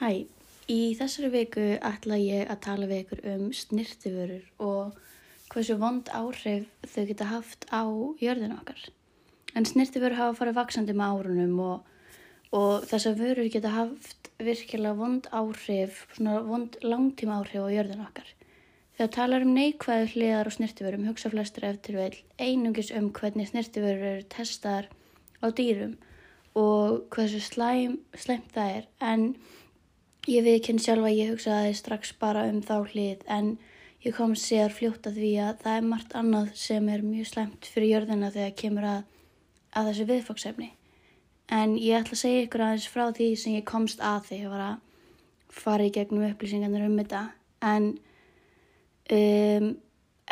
Hæ, 0.00 0.24
í 0.72 0.94
þessari 0.96 1.28
viku 1.28 1.62
ætla 1.84 2.16
ég 2.16 2.48
að 2.48 2.60
tala 2.64 2.86
við 2.88 3.02
ykkur 3.02 3.18
um 3.34 3.42
snirtiförur 3.52 4.46
og 4.64 4.94
hversu 5.52 5.76
vond 5.76 6.08
áhrif 6.16 6.70
þau 6.88 7.04
geta 7.10 7.26
haft 7.28 7.66
á 7.68 7.84
jörðin 8.22 8.54
okkar. 8.56 8.80
En 9.52 9.68
snirtiförur 9.68 10.16
hafa 10.16 10.38
farið 10.38 10.56
vaksandi 10.56 10.94
með 10.96 11.12
árunum 11.18 11.60
og, 11.66 11.92
og 12.56 12.88
þessar 12.88 13.20
vörur 13.20 13.52
geta 13.52 13.74
haft 13.74 14.32
virkilega 14.40 14.96
vond 14.96 15.28
áhrif, 15.36 16.06
svona 16.16 16.40
vond 16.48 16.80
langtíma 16.80 17.42
áhrif 17.42 17.60
á 17.60 17.76
jörðin 17.76 18.06
okkar. 18.06 18.32
Þegar 18.96 19.14
talar 19.18 19.44
um 19.44 19.52
neikvæðu 19.52 20.10
hliðar 20.14 20.48
og 20.48 20.56
snirtiförum 20.56 21.08
hugsa 21.10 21.28
flestur 21.28 21.68
eftir 21.74 22.00
vel 22.00 22.16
einungis 22.40 22.88
um 22.96 23.12
hvernig 23.12 23.52
snirtiförur 23.52 24.24
testar 24.32 24.88
á 25.44 25.52
dýrum 25.52 25.98
og 26.56 27.04
hversu 27.12 27.44
slæm, 27.44 28.00
slæmt 28.16 28.48
það 28.56 28.78
er 28.80 28.92
en 29.04 29.32
Ég 30.28 30.44
viðkynn 30.44 30.80
sjálfa 30.82 31.08
að 31.08 31.16
ég 31.16 31.30
hugsaði 31.32 31.76
strax 31.78 32.10
bara 32.20 32.42
um 32.50 32.58
þá 32.60 32.74
hlið 32.92 33.22
en 33.32 33.54
ég 34.04 34.12
kom 34.16 34.34
sér 34.36 34.72
fljótt 34.74 35.06
að 35.08 35.16
því 35.16 35.30
að 35.46 35.62
það 35.62 35.78
er 35.78 35.86
margt 35.88 36.16
annað 36.18 36.50
sem 36.60 36.90
er 36.92 37.04
mjög 37.04 37.30
slemt 37.30 37.68
fyrir 37.72 37.94
jörðina 37.94 38.28
þegar 38.34 38.52
kemur 38.60 38.88
að, 38.90 39.00
að 39.72 39.90
þessu 39.90 40.06
viðfóksefni. 40.10 40.68
En 41.50 41.72
ég 41.80 41.96
ætla 41.96 42.18
að 42.18 42.20
segja 42.20 42.44
ykkur 42.44 42.66
aðeins 42.66 42.88
frá 42.92 43.04
því 43.16 43.30
sem 43.40 43.56
ég 43.56 43.66
komst 43.68 44.04
að 44.04 44.28
því 44.28 44.40
að 44.50 44.66
fara 45.50 45.88
í 45.88 45.94
gegnum 45.94 46.28
upplýsingarnir 46.28 46.84
um 46.86 46.98
þetta. 47.00 47.22
En 47.64 47.88
um, 49.16 49.70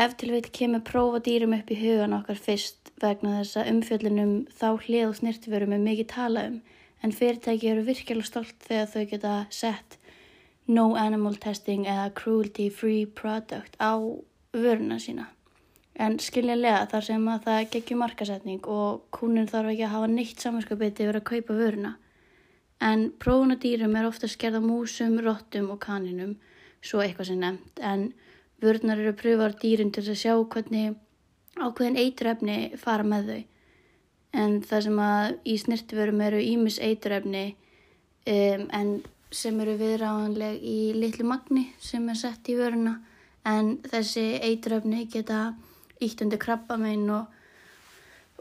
ef 0.04 0.16
til 0.20 0.34
veit 0.36 0.52
kemur 0.54 0.84
prófa 0.84 1.24
dýrum 1.24 1.56
upp 1.56 1.72
í 1.72 1.80
hugan 1.80 2.16
okkar 2.20 2.38
fyrst 2.38 2.92
vegna 3.00 3.38
þess 3.40 3.56
að 3.56 3.72
umfjöldunum 3.72 4.34
þá 4.52 4.68
hlið 4.84 5.06
og 5.08 5.16
snirtiförum 5.18 5.74
er 5.74 5.86
mikið 5.88 6.12
tala 6.12 6.50
um 6.52 6.60
en 7.02 7.14
fyrirtæki 7.14 7.70
eru 7.72 7.84
virkilega 7.86 8.26
stolt 8.26 8.66
þegar 8.66 8.92
þau 8.92 9.04
geta 9.12 9.34
sett 9.54 9.98
no 10.68 10.94
animal 11.00 11.38
testing 11.40 11.86
eða 11.88 12.10
cruelty 12.14 12.68
free 12.70 13.06
product 13.06 13.76
á 13.80 13.96
vöruna 14.52 14.98
sína. 15.00 15.28
En 15.98 16.18
skiljanlega 16.22 16.84
þar 16.92 17.06
sem 17.06 17.24
að 17.32 17.46
það 17.46 17.64
geggjur 17.72 18.00
markasetning 18.02 18.68
og 18.70 19.00
kúnin 19.14 19.48
þarf 19.50 19.72
ekki 19.72 19.86
að 19.86 19.94
hafa 19.96 20.10
neitt 20.12 20.44
samanskapiti 20.44 21.06
yfir 21.06 21.18
að 21.18 21.28
kaupa 21.32 21.56
vöruna. 21.58 21.96
En 22.80 23.08
prófunadýrum 23.18 23.96
er 23.98 24.06
ofta 24.06 24.30
skerða 24.30 24.60
músum, 24.62 25.18
rottum 25.24 25.72
og 25.74 25.80
kaninum, 25.82 26.36
svo 26.80 27.02
eitthvað 27.02 27.32
sem 27.32 27.40
nefnt, 27.42 27.80
en 27.82 28.12
vörunar 28.62 29.00
eru 29.02 29.16
pröfar 29.18 29.56
dýrin 29.58 29.90
til 29.94 30.04
að 30.04 30.20
sjá 30.20 30.34
hvernig 30.38 30.94
ákveðin 31.58 31.98
eiturefni 31.98 32.58
fara 32.78 33.02
með 33.02 33.32
þau 33.32 33.40
en 34.36 34.58
það 34.64 34.84
sem 34.86 34.98
að 35.02 35.36
í 35.48 35.54
snirtiförum 35.62 36.20
eru 36.24 36.40
ímis 36.42 36.78
eiturefni 36.82 37.44
um, 38.28 38.66
en 38.74 38.92
sem 39.34 39.60
eru 39.60 39.76
viðráðanleg 39.80 40.62
í 40.64 40.78
litlu 40.96 41.26
magni 41.28 41.68
sem 41.80 42.06
er 42.08 42.18
sett 42.18 42.48
í 42.48 42.56
vöruna. 42.58 42.98
En 43.48 43.76
þessi 43.84 44.40
eiturefni 44.44 45.06
geta 45.10 45.52
ítt 46.04 46.22
undir 46.24 46.40
krabbamein 46.40 47.06
og, 47.12 47.28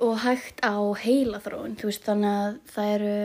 og 0.03 0.17
hægt 0.23 0.63
á 0.63 0.75
heilaþróun 0.99 1.77
veist, 1.81 2.05
þannig 2.05 2.39
að 2.41 2.57
það 2.73 2.93
eru 2.95 3.15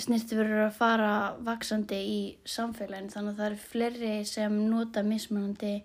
snirtiförur 0.00 0.64
að 0.68 0.76
fara 0.78 1.12
vaksandi 1.44 1.98
í 1.98 2.20
samfélagin 2.48 3.10
þannig 3.12 3.32
að 3.32 3.40
það 3.40 3.48
eru 3.48 3.62
fleiri 3.72 4.12
sem 4.28 4.58
nota 4.70 5.02
mismunandi 5.06 5.80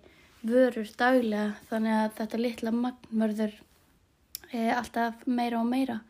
vörur 0.46 0.90
daglega 0.98 1.56
þannig 1.70 1.96
að 2.00 2.12
þetta 2.20 2.42
litla 2.42 2.74
magn 2.74 3.22
verður 3.22 3.56
e, 4.52 4.68
alltaf 4.70 5.26
meira 5.26 5.60
og 5.60 5.68
meira. 5.70 6.00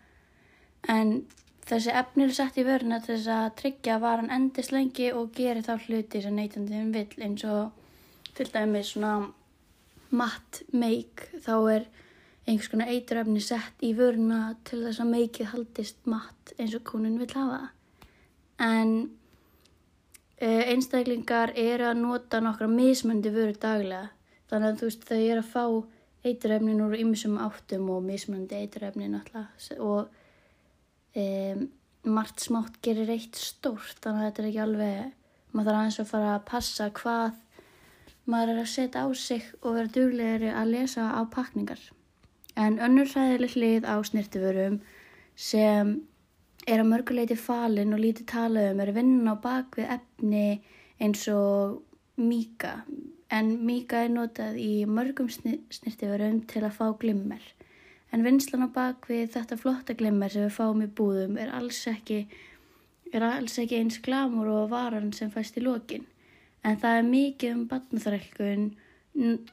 En 0.89 1.25
þessi 1.67 1.93
efni 1.99 2.27
er 2.27 2.35
sett 2.37 2.59
í 2.61 2.67
vöruna 2.67 3.01
til 3.03 3.17
þess 3.17 3.33
að 3.35 3.49
tryggja 3.61 3.97
að 3.97 4.05
varan 4.07 4.33
endist 4.35 4.75
lengi 4.75 5.11
og 5.13 5.33
geri 5.35 5.65
þá 5.67 5.75
hluti 5.87 6.23
sem 6.23 6.37
neytandin 6.37 6.93
vill. 6.95 7.11
Eins 7.19 7.45
og 7.49 7.73
til 8.37 8.49
dæmis 8.53 8.93
svona 8.95 9.31
matt 10.15 10.63
meik 10.73 11.27
þá 11.43 11.55
er 11.75 11.89
einhvers 12.47 12.71
konar 12.71 12.91
eituröfni 12.93 13.43
sett 13.43 13.83
í 13.83 13.93
vöruna 13.99 14.55
til 14.67 14.85
þess 14.85 15.03
að 15.03 15.13
meikið 15.15 15.53
haldist 15.53 16.05
matt 16.07 16.53
eins 16.61 16.77
og 16.79 16.85
kúnin 16.87 17.19
vil 17.19 17.33
hafa. 17.35 17.73
En 18.63 18.93
uh, 20.41 20.63
einstaklingar 20.71 21.53
eru 21.59 21.91
að 21.91 22.03
nota 22.05 22.41
nokkra 22.41 22.69
mismöndi 22.71 23.33
vöru 23.35 23.57
daglega. 23.59 24.13
Þannig 24.47 24.69
að 24.69 24.79
þú 24.81 24.91
veist 24.91 25.09
þau 25.09 25.19
eru 25.19 25.43
að 25.43 25.51
fá 25.51 25.65
eituröfnin 26.27 26.83
úr 26.85 26.97
ymsum 26.99 27.37
áttum 27.43 27.91
og 27.95 28.05
mismöndi 28.07 28.59
eituröfnin 28.59 29.17
alltaf 29.19 29.71
og 29.79 30.09
um, 31.17 31.67
margt 32.07 32.43
smátt 32.45 32.79
gerir 32.85 33.11
eitt 33.11 33.39
stórt 33.39 33.99
þannig 34.05 34.23
að 34.23 34.29
þetta 34.29 34.43
er 34.43 34.49
ekki 34.51 34.63
alveg 34.65 35.55
maður 35.57 35.71
þarf 35.71 35.81
aðeins 35.81 36.01
að 36.03 36.11
fara 36.13 36.33
að 36.35 36.47
passa 36.51 36.89
hvað 37.01 37.43
maður 38.27 38.53
er 38.53 38.61
að 38.63 38.73
setja 38.73 39.07
á 39.07 39.09
sig 39.15 39.47
og 39.63 39.79
vera 39.79 39.95
duglegri 39.97 40.51
að 40.51 40.73
lesa 40.75 41.07
á 41.15 41.21
pakningar 41.31 41.83
en 42.57 42.79
önnur 42.83 43.11
ræðileg 43.13 43.57
hlið 43.57 43.89
á 43.89 43.97
snirtiförum 44.07 44.79
sem 45.37 45.97
er 46.67 46.83
að 46.83 46.91
mörguleiti 46.91 47.37
falin 47.39 47.95
og 47.95 48.03
lítið 48.03 48.31
tala 48.33 48.71
um 48.73 48.81
er 48.83 48.95
vinnan 48.97 49.31
á 49.31 49.37
bakvið 49.43 49.93
efni 49.99 50.47
eins 51.03 51.27
og 51.31 51.83
míka 52.17 52.81
en 53.31 53.53
míka 53.67 54.05
er 54.07 54.13
notað 54.15 54.59
í 54.63 54.73
mörgum 54.89 55.29
snirtiförum 55.31 56.45
til 56.51 56.63
að 56.65 56.77
fá 56.79 56.91
glimmer 57.01 57.43
en 58.17 58.25
vinslan 58.25 58.67
á 58.67 58.69
bakvið 58.73 59.33
þetta 59.35 59.59
flotta 59.61 59.97
glimmer 59.99 60.33
sem 60.33 60.47
við 60.47 60.55
fáum 60.57 60.85
í 60.85 60.89
búðum 60.99 61.39
er 61.41 61.53
alls 61.57 61.83
ekki, 61.91 62.23
er 63.13 63.27
alls 63.27 63.59
ekki 63.61 63.81
eins 63.81 63.99
glamur 64.05 64.49
og 64.53 64.71
varan 64.73 65.13
sem 65.17 65.33
fæst 65.33 65.59
í 65.61 65.65
lokin. 65.65 66.07
En 66.65 66.79
það 66.81 67.01
er 67.01 67.11
mikið 67.11 67.55
um 67.55 67.67
batnaþrælkun 67.71 68.71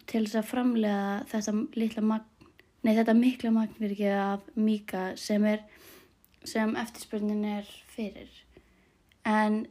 til 0.10 0.24
þess 0.24 0.40
að 0.40 0.50
framlega 0.50 1.26
þetta 1.32 2.06
magn, 2.08 2.30
nei 2.84 2.96
þetta 2.98 3.18
mikla 3.18 3.54
magn 3.56 3.76
fyrir 3.78 3.96
ekki 3.96 4.10
af 4.16 4.48
mika 4.56 5.04
sem, 5.20 5.46
sem 6.48 6.76
eftirspurnin 6.80 7.46
er 7.60 7.70
fyrir. 7.94 8.32
En 9.28 9.66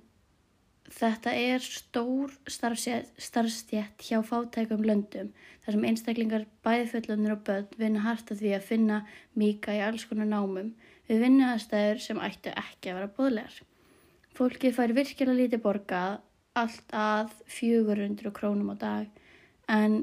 Þetta 0.92 1.32
er 1.32 1.62
stór 1.64 2.32
starfstjætt 2.52 4.04
hjá 4.04 4.18
fátækum 4.28 4.82
löndum 4.84 5.30
þar 5.64 5.76
sem 5.76 5.86
einstaklingar 5.88 6.44
bæði 6.66 6.88
fullunir 6.90 7.34
og 7.36 7.44
börn 7.46 7.78
vinna 7.80 8.02
harta 8.04 8.36
því 8.36 8.52
að 8.56 8.66
finna 8.66 8.98
mýka 9.38 9.76
í 9.78 9.80
alls 9.86 10.04
konar 10.10 10.28
námum 10.28 10.72
við 11.08 11.24
vinnuðastæður 11.24 12.02
sem 12.06 12.20
ættu 12.26 12.52
ekki 12.52 12.92
að 12.92 12.98
vera 12.98 13.14
bóðlegar. 13.16 13.56
Fólki 14.36 14.72
fær 14.76 14.94
virkilega 14.96 15.38
lítið 15.38 15.64
borgað 15.64 16.20
allt 16.60 16.94
að 16.96 17.32
400 17.56 18.34
krónum 18.36 18.72
á 18.72 18.76
dag 18.84 19.24
en 19.72 19.98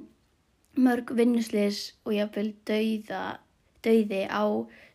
mörg 0.79 1.13
vinnuslis 1.13 1.83
og 2.05 2.17
jáfnveil 2.17 2.51
dauða, 2.65 3.23
dauði 3.85 4.25
á 4.25 4.45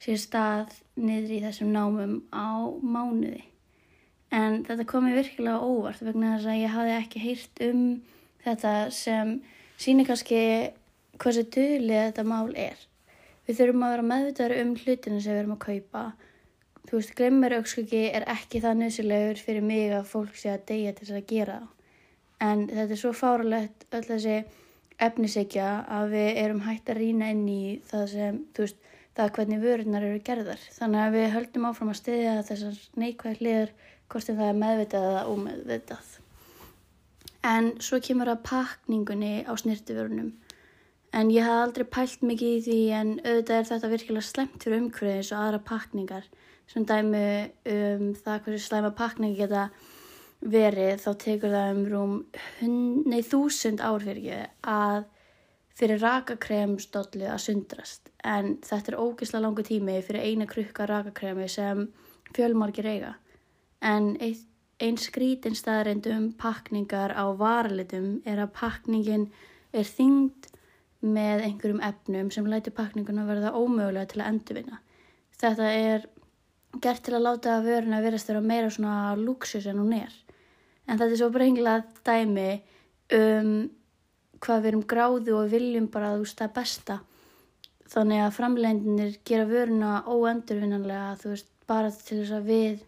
sér 0.02 0.22
stað 0.26 0.78
niður 0.98 1.38
í 1.38 1.42
þessum 1.46 1.74
námum 1.74 2.22
á 2.34 2.66
mánuði 2.82 3.44
en 4.34 4.62
þetta 4.66 4.86
kom 4.90 5.06
mér 5.06 5.20
virkilega 5.20 5.62
óvart 5.62 6.02
vegna 6.02 6.34
þess 6.36 6.50
að 6.50 6.60
ég 6.62 6.74
hafði 6.74 6.96
ekki 6.98 7.22
heyrt 7.22 7.62
um 7.68 7.84
þetta 8.44 8.72
sem 8.94 9.36
sýnir 9.80 10.08
kannski 10.08 10.40
hversu 11.22 11.44
dölið 11.54 12.08
þetta 12.08 12.26
mál 12.26 12.50
er. 12.58 12.78
Við 13.44 13.60
þurfum 13.60 13.84
að 13.84 13.94
vera 13.94 14.06
meðvitaður 14.08 14.60
um 14.62 14.74
hlutinu 14.80 15.20
sem 15.20 15.34
við 15.34 15.42
erum 15.42 15.56
að 15.56 15.64
kaupa. 15.66 16.04
Þú 16.84 16.96
veist, 16.98 17.14
grimmur 17.18 17.54
aukskuggi 17.58 18.02
er 18.10 18.26
ekki 18.32 18.60
það 18.64 18.80
nöðsilegur 18.80 19.40
fyrir 19.40 19.64
mig 19.64 19.92
að 19.92 20.10
fólk 20.10 20.36
sé 20.36 20.52
að 20.52 20.66
deyja 20.70 20.92
til 20.96 21.06
þess 21.06 21.18
að 21.18 21.30
gera 21.30 21.58
það. 21.60 21.70
En 22.44 22.64
þetta 22.68 22.94
er 22.96 23.00
svo 23.00 23.12
fáralegt 23.16 23.86
öll 23.94 24.04
þessi 24.08 24.38
efnisegja 25.04 25.68
að 25.90 26.14
við 26.14 26.40
erum 26.42 26.64
hægt 26.64 26.90
að 26.92 27.00
rýna 27.00 27.30
inn 27.34 27.46
í 27.48 27.62
það 27.88 28.04
sem, 28.12 28.40
þú 28.56 28.66
veist, 28.66 28.90
það 29.14 29.32
hvernig 29.38 29.62
vörunar 29.62 30.06
eru 30.08 30.20
gerðar. 30.26 30.62
Þannig 30.74 31.02
að 31.04 31.16
við 31.16 31.26
höldum 31.34 31.66
áfram 31.68 31.92
að 31.92 32.00
stiðja 32.00 32.34
þessar 32.48 32.80
neikvæð 33.00 33.40
hliður 33.40 33.74
hvort 34.08 34.26
sem 34.26 34.36
það 34.38 34.50
er 34.50 34.60
meðvitað 34.60 35.08
eða 35.10 35.24
ómeðvitað. 35.32 36.12
En 37.44 37.74
svo 37.84 38.00
kemur 38.00 38.30
að 38.32 38.44
pakningunni 38.46 39.34
á 39.44 39.52
snirtiförunum. 39.60 40.32
En 41.14 41.30
ég 41.30 41.44
haf 41.46 41.66
aldrei 41.66 41.84
pælt 41.86 42.22
mikið 42.26 42.54
í 42.54 42.62
því 42.64 42.78
en 42.98 43.10
auðvitað 43.20 43.58
er 43.58 43.66
þetta 43.68 43.90
virkilega 43.92 44.26
slemt 44.26 44.64
fyrir 44.64 44.80
umhverfið 44.80 45.32
og 45.34 45.42
aðra 45.42 45.60
pakningar. 45.68 46.30
Sem 46.66 46.86
dæmi 46.88 47.26
um 47.70 48.06
það 48.16 48.46
hversu 48.46 48.64
slæma 48.64 48.90
pakningi 48.96 49.38
geta 49.38 49.66
verið 50.44 51.02
þá 51.04 51.10
tekur 51.20 51.52
það 51.52 51.74
um 51.74 51.82
rúm 51.92 52.16
nei, 53.06 53.20
þúsund 53.22 53.84
ár 53.84 54.02
fyrir 54.02 54.22
ekki 54.22 54.40
að 54.72 55.04
fyrir 55.74 56.02
rakakremstollu 56.02 57.28
að 57.28 57.44
sundrast. 57.44 58.10
En 58.24 58.56
þetta 58.64 58.94
er 58.94 59.00
ógislega 59.04 59.44
langu 59.44 59.66
tími 59.66 60.00
fyrir 60.06 60.24
eina 60.24 60.48
krukka 60.48 60.88
rakakremi 60.88 61.48
sem 61.52 61.86
fjölmargir 62.34 62.88
eiga 62.88 63.14
en 63.84 64.14
einn 64.18 64.98
skrítin 65.00 65.56
staðarindum 65.58 66.32
pakningar 66.40 67.14
á 67.14 67.24
varalitum 67.36 68.18
er 68.26 68.40
að 68.42 68.54
pakningin 68.56 69.28
er 69.74 69.86
þyngd 69.86 70.50
með 71.04 71.44
einhverjum 71.48 71.84
efnum 71.84 72.30
sem 72.32 72.48
læti 72.48 72.72
pakninguna 72.74 73.26
verða 73.28 73.52
ómögulega 73.52 74.08
til 74.10 74.22
að 74.22 74.30
endurvinna. 74.32 74.80
Þetta 75.36 75.70
er 75.70 76.06
gert 76.82 77.04
til 77.06 77.14
að 77.16 77.26
láta 77.28 77.60
vöruna 77.62 78.02
verðast 78.02 78.30
vera 78.30 78.42
meira 78.42 78.70
svona 78.72 79.14
luxus 79.18 79.66
en 79.70 79.80
hún 79.82 79.94
er. 79.96 80.12
en 80.86 80.98
þetta 80.98 81.12
er 81.12 81.16
svo 81.16 81.30
brengilað 81.32 81.84
dæmi 82.04 82.50
um 83.16 83.52
hvað 84.44 84.60
við 84.60 84.70
erum 84.70 84.86
gráðu 84.92 85.36
og 85.38 85.52
viljum 85.52 85.86
bara 85.92 86.10
þú 86.14 86.24
veist 86.24 86.40
það 86.40 86.56
besta 86.58 86.96
þannig 87.94 88.24
að 88.24 88.34
framleginir 88.36 89.14
gera 89.24 89.46
vöruna 89.48 89.92
óendurvinnanlega 90.04 91.14
þú 91.22 91.32
veist 91.32 91.48
bara 91.70 91.92
til 91.94 92.18
þess 92.20 92.34
að 92.36 92.50
við, 92.50 92.82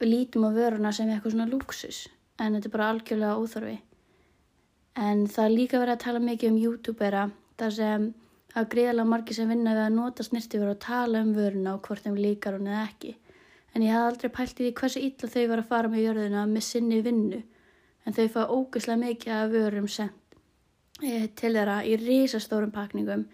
við 0.00 0.12
lítum 0.12 0.46
á 0.48 0.50
vöruna 0.56 0.92
sem 0.92 1.10
eitthvað 1.10 1.34
svona 1.34 1.48
luxus 1.50 2.04
en 2.38 2.56
þetta 2.56 2.68
er 2.68 2.74
bara 2.76 2.88
algjörlega 2.92 3.40
óþorfi 3.40 3.76
en 5.06 5.26
það 5.26 5.44
er 5.44 5.56
líka 5.56 5.80
verið 5.82 5.96
að 5.96 6.04
tala 6.04 6.24
mikið 6.24 6.52
um 6.52 6.62
youtubera 6.62 7.24
þar 7.60 7.76
sem 7.78 8.08
það 8.52 8.62
er 8.62 8.70
greiðalega 8.74 9.12
margir 9.12 9.38
sem 9.38 9.52
vinna 9.52 9.76
við 9.76 9.84
að 9.86 9.96
nota 9.96 10.26
snirtifur 10.26 10.72
og 10.72 10.82
tala 10.84 11.22
um 11.24 11.32
vöruna 11.36 11.74
og 11.76 11.82
hvort 11.88 12.04
þeim 12.04 12.20
líkar 12.20 12.58
hún 12.58 12.70
eða 12.72 12.84
ekki 12.86 13.16
en 13.74 13.84
ég 13.84 13.92
hafði 13.92 14.12
aldrei 14.12 14.32
pælt 14.38 14.60
í 14.60 14.64
því 14.64 14.74
hversu 14.80 15.02
illa 15.08 15.32
þau 15.32 15.42
var 15.50 15.62
að 15.62 15.70
fara 15.72 15.92
með 15.92 16.06
jörðina 16.06 16.46
með 16.48 16.66
sinni 16.68 17.02
vinnu 17.04 17.42
en 18.06 18.16
þau 18.16 18.26
fá 18.32 18.40
ógeðslega 18.46 19.02
mikið 19.02 19.34
af 19.36 19.50
vörum 19.52 19.88
sendt 19.90 20.36
e, 21.02 21.28
til 21.36 21.52
þeirra 21.52 21.80
í 21.84 21.96
risastórum 22.00 22.72
pakningum 22.72 23.26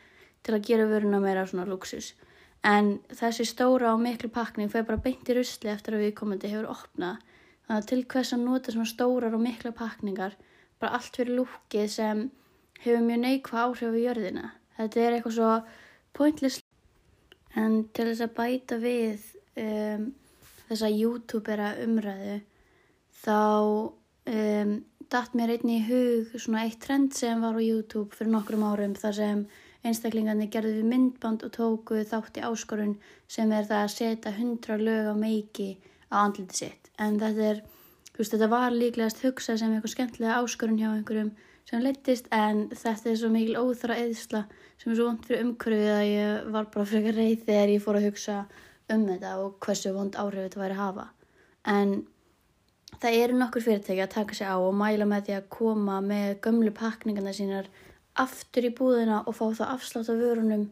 til 0.42 0.56
að 0.56 0.66
gera 0.66 0.88
vöruna 0.90 1.20
meira 1.22 1.44
svona 1.46 1.68
luxus. 1.68 2.12
En 2.62 2.92
þessi 3.10 3.46
stóra 3.48 3.90
og 3.90 4.02
miklu 4.04 4.30
pakning 4.30 4.70
fyrir 4.70 4.86
bara 4.86 5.02
beint 5.02 5.28
í 5.28 5.34
rusli 5.34 5.70
eftir 5.72 5.96
að 5.96 6.04
við 6.06 6.12
komandi 6.20 6.50
hefur 6.52 6.70
opnað. 6.70 7.22
Þannig 7.66 7.80
að 7.82 7.88
til 7.90 8.02
hvers 8.12 8.32
að 8.34 8.44
nota 8.46 8.74
svona 8.74 8.90
stórar 8.90 9.34
og 9.34 9.42
mikla 9.42 9.72
pakningar, 9.74 10.36
bara 10.78 10.98
allt 10.98 11.18
fyrir 11.18 11.40
lúkið 11.40 11.88
sem 11.90 12.22
hefur 12.82 13.02
mjög 13.06 13.22
neikvað 13.24 13.64
áhrif 13.64 13.96
á 13.98 14.02
jörðina. 14.04 14.52
Þetta 14.78 15.02
er 15.02 15.16
eitthvað 15.16 15.36
svo 15.38 15.50
pointless. 16.14 16.62
En 17.58 17.82
til 17.92 18.06
þess 18.08 18.24
að 18.24 18.36
bæta 18.38 18.78
við 18.80 19.26
um, 19.60 20.06
þessa 20.70 20.88
youtubera 20.88 21.74
umræðu 21.82 22.38
þá 23.22 23.40
um, 24.32 24.72
datt 25.12 25.34
mér 25.36 25.52
einni 25.56 25.80
í 25.80 25.84
hug 25.90 26.32
svona 26.38 26.64
eitt 26.64 26.80
trend 26.80 27.12
sem 27.16 27.42
var 27.44 27.58
á 27.58 27.62
YouTube 27.62 28.16
fyrir 28.16 28.32
nokkrum 28.32 28.64
árum 28.64 28.96
þar 28.96 29.18
sem 29.18 29.44
einstaklingarnir 29.86 30.50
gerðu 30.52 30.76
við 30.78 30.90
myndband 30.92 31.44
og 31.46 31.52
tóku 31.56 32.02
þátt 32.06 32.38
í 32.38 32.44
áskorun 32.46 32.96
sem 33.30 33.50
er 33.52 33.66
það 33.68 33.84
að 33.84 33.94
setja 33.96 34.34
hundra 34.36 34.78
lög 34.78 35.10
á 35.10 35.14
meiki 35.18 35.70
á 36.12 36.22
andliti 36.22 36.60
sitt. 36.62 36.90
En 37.02 37.18
þetta 37.20 37.48
er, 37.50 37.62
þú 38.12 38.20
veist, 38.20 38.34
þetta 38.34 38.50
var 38.52 38.76
líklegast 38.76 39.24
hugsað 39.24 39.62
sem 39.62 39.74
eitthvað 39.74 39.94
skemmtilega 39.96 40.38
áskorun 40.42 40.78
hjá 40.78 40.90
einhverjum 40.92 41.32
sem 41.68 41.82
leittist 41.82 42.28
en 42.34 42.68
þetta 42.70 43.10
er 43.10 43.18
svo 43.18 43.30
mikil 43.32 43.58
óþra 43.58 43.98
eðsla 44.02 44.44
sem 44.80 44.92
er 44.92 44.98
svo 44.98 45.08
vond 45.08 45.26
fyrir 45.26 45.44
umhverfið 45.46 45.90
að 45.96 46.06
ég 46.10 46.48
var 46.54 46.70
bara 46.74 46.88
frekar 46.90 47.18
reyð 47.18 47.44
þegar 47.46 47.74
ég 47.74 47.84
fór 47.84 47.98
að 47.98 48.08
hugsa 48.08 48.38
um 48.92 49.04
þetta 49.08 49.34
og 49.42 49.58
hversu 49.62 49.92
vond 49.94 50.18
áhrif 50.18 50.48
þetta 50.48 50.62
væri 50.62 50.76
að 50.76 50.82
hafa. 50.82 51.06
En 51.70 51.94
það 53.02 53.18
eru 53.22 53.38
nokkur 53.38 53.64
fyrirtæki 53.66 54.02
að 54.04 54.14
taka 54.16 54.36
sig 54.36 54.50
á 54.50 54.56
og 54.58 54.74
mæla 54.76 55.06
með 55.08 55.28
því 55.28 55.36
að 55.38 55.48
koma 55.56 56.00
með 56.04 56.34
gömlu 56.44 56.74
pakningarna 56.76 57.34
sínar 57.36 57.70
aftur 58.20 58.68
í 58.68 58.72
búðina 58.76 59.22
og 59.26 59.36
fá 59.36 59.44
það 59.56 59.74
afslátt 59.74 60.10
af 60.12 60.20
vörunum 60.20 60.64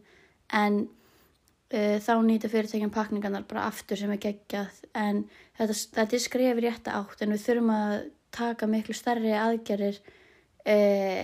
en 0.53 0.79
uh, 0.85 1.97
þá 2.03 2.13
nýta 2.25 2.51
fyrirtækjan 2.51 2.93
pakningarnar 2.93 3.47
bara 3.49 3.67
aftur 3.69 3.99
sem 3.99 4.11
er 4.13 4.21
geggjað. 4.21 4.81
En 4.93 5.23
þetta, 5.57 5.77
þetta 5.97 6.17
er 6.17 6.25
skrefið 6.25 6.63
rétt 6.67 6.89
átt 6.91 7.23
en 7.23 7.35
við 7.35 7.45
þurfum 7.45 7.75
að 7.75 7.95
taka 8.31 8.69
miklu 8.69 8.95
stærri 8.95 9.33
aðgerðir 9.35 9.99
uh, 10.01 11.23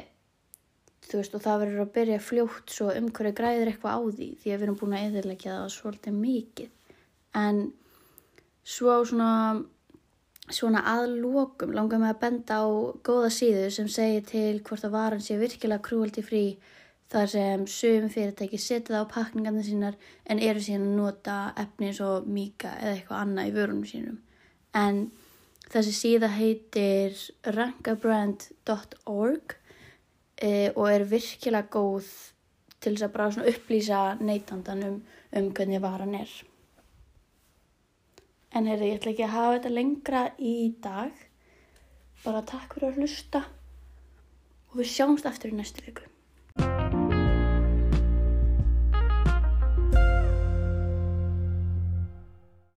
þú 1.08 1.22
veist 1.22 1.38
og 1.38 1.44
það 1.44 1.62
verður 1.64 1.84
að 1.86 1.94
byrja 1.96 2.24
fljótt 2.24 2.74
svo 2.74 2.90
umhverju 2.92 3.36
græðir 3.38 3.72
eitthvað 3.72 3.96
á 3.96 4.00
því 4.18 4.30
því 4.42 4.52
að 4.52 4.58
við 4.58 4.66
erum 4.68 4.80
búin 4.80 4.96
að 4.98 5.06
eðurleikja 5.08 5.54
það 5.54 5.74
svolítið 5.76 6.18
mikið. 6.18 6.72
En 7.38 7.62
svo 8.68 8.98
svona 9.08 9.32
Svona 10.48 10.80
aðlókum 10.88 11.74
langar 11.76 12.00
mig 12.00 12.14
að 12.14 12.22
benda 12.22 12.54
á 12.64 12.66
góða 13.04 13.30
síðu 13.36 13.68
sem 13.76 13.88
segir 13.92 14.24
til 14.30 14.62
hvort 14.64 14.86
að 14.88 14.96
varan 14.96 15.24
sé 15.24 15.36
virkilega 15.40 15.84
krúaldi 15.84 16.24
frí 16.24 16.46
þar 17.12 17.28
sem 17.32 17.66
sögum 17.72 18.10
fyrirtæki 18.12 18.60
setja 18.60 18.94
það 18.94 19.04
á 19.04 19.14
pakningarna 19.14 19.64
sínar 19.64 19.96
en 20.28 20.40
eru 20.44 20.62
síðan 20.64 20.90
að 20.90 20.98
nota 21.02 21.36
efni 21.64 21.86
eins 21.90 22.02
og 22.04 22.28
mika 22.32 22.70
eða 22.80 22.94
eitthvað 22.96 23.22
annað 23.22 23.50
í 23.50 23.56
vörunum 23.58 23.88
sínum. 23.88 24.18
En 24.76 24.96
þessi 25.72 25.94
síða 25.96 26.30
heitir 26.36 27.12
rankabrand.org 27.58 29.46
e, 30.42 30.72
og 30.76 30.86
er 30.92 31.04
virkilega 31.12 31.72
góð 31.72 32.08
til 32.80 32.94
þess 32.94 33.08
að 33.08 33.16
bara 33.16 33.48
upplýsa 33.52 34.00
neytandan 34.22 34.84
um, 34.88 34.98
um 35.36 35.48
hvernig 35.56 35.82
varan 35.84 36.16
er. 36.20 36.32
En 38.58 38.66
heyrði, 38.66 38.88
ég 38.90 38.98
ætla 38.98 39.12
ekki 39.14 39.26
að 39.28 39.34
hafa 39.36 39.56
þetta 39.56 39.72
lengra 39.76 40.22
í 40.42 40.54
dag. 40.82 41.26
Bara 42.24 42.46
takk 42.50 42.74
fyrir 42.74 42.90
að 42.90 43.02
hlusta 43.04 43.44
og 44.72 44.80
við 44.80 44.90
sjáumst 44.96 45.28
aftur 45.30 45.54
í 45.54 45.58
næstu 45.60 45.84
viku. 45.86 46.08